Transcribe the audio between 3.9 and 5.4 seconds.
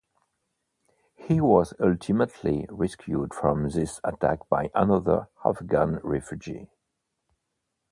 attack by another